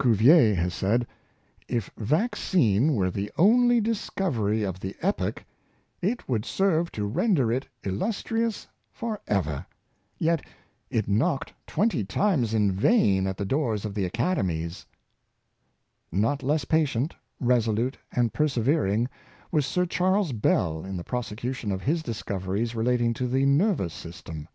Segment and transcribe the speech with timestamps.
[0.00, 1.06] Cuvier has said,"
[1.78, 5.44] If vaccine were the only discovery of the epoch,
[6.00, 9.66] it would serve to render it illustrious forever;
[10.18, 10.42] yet
[10.88, 14.86] it knocked twenty times in vain at the doors of the Academies/'
[16.10, 19.06] Not less patient, resolute, and persevering
[19.52, 23.92] was Sir Charles Bell in the prosecution of his discoveries re lating to the nervous
[23.92, 24.48] system.